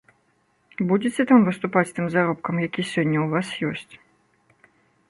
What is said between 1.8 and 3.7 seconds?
з тым заробкам, які сёння ў вас